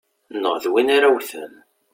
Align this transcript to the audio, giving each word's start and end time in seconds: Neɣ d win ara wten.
Neɣ 0.41 0.55
d 0.63 0.65
win 0.71 0.93
ara 0.95 1.09
wten. 1.15 1.53